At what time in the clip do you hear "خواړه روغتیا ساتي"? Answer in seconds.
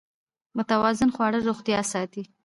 1.15-2.23